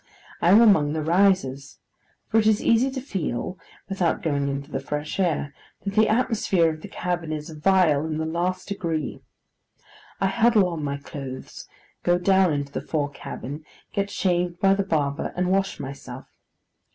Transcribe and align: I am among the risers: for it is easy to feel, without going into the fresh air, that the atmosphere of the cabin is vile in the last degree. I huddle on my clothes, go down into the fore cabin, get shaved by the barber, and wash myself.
I 0.41 0.49
am 0.49 0.61
among 0.63 0.93
the 0.93 1.03
risers: 1.03 1.77
for 2.27 2.39
it 2.39 2.47
is 2.47 2.59
easy 2.63 2.89
to 2.89 2.99
feel, 2.99 3.59
without 3.87 4.23
going 4.23 4.47
into 4.49 4.71
the 4.71 4.79
fresh 4.79 5.19
air, 5.19 5.53
that 5.83 5.93
the 5.93 6.09
atmosphere 6.09 6.71
of 6.73 6.81
the 6.81 6.87
cabin 6.87 7.31
is 7.31 7.51
vile 7.51 8.07
in 8.07 8.17
the 8.17 8.25
last 8.25 8.67
degree. 8.67 9.21
I 10.19 10.25
huddle 10.25 10.67
on 10.69 10.83
my 10.83 10.97
clothes, 10.97 11.67
go 12.01 12.17
down 12.17 12.51
into 12.51 12.71
the 12.73 12.81
fore 12.81 13.11
cabin, 13.11 13.63
get 13.93 14.09
shaved 14.09 14.59
by 14.59 14.73
the 14.73 14.81
barber, 14.81 15.33
and 15.35 15.51
wash 15.51 15.79
myself. 15.79 16.25